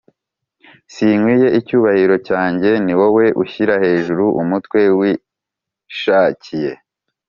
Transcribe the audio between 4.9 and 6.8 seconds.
wishakiye